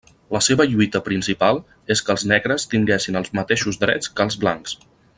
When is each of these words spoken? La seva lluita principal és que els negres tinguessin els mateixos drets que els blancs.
La 0.35 0.39
seva 0.45 0.65
lluita 0.69 1.01
principal 1.09 1.59
és 1.97 2.01
que 2.07 2.13
els 2.15 2.25
negres 2.33 2.65
tinguessin 2.73 3.23
els 3.23 3.33
mateixos 3.41 3.81
drets 3.85 4.15
que 4.17 4.27
els 4.29 4.43
blancs. 4.47 4.79